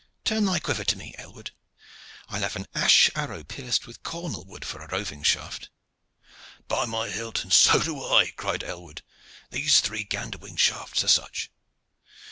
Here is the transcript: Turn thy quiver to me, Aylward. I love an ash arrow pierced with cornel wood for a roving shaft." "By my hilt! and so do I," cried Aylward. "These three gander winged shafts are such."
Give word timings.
Turn 0.25 0.45
thy 0.45 0.57
quiver 0.57 0.83
to 0.83 0.95
me, 0.97 1.13
Aylward. 1.19 1.51
I 2.27 2.39
love 2.39 2.55
an 2.55 2.65
ash 2.73 3.11
arrow 3.15 3.43
pierced 3.43 3.85
with 3.85 4.01
cornel 4.01 4.43
wood 4.43 4.65
for 4.65 4.81
a 4.81 4.87
roving 4.87 5.21
shaft." 5.21 5.69
"By 6.67 6.85
my 6.87 7.09
hilt! 7.09 7.43
and 7.43 7.53
so 7.53 7.79
do 7.83 8.01
I," 8.03 8.31
cried 8.31 8.63
Aylward. 8.63 9.03
"These 9.51 9.79
three 9.79 10.03
gander 10.03 10.39
winged 10.39 10.59
shafts 10.59 11.03
are 11.03 11.07
such." 11.07 11.51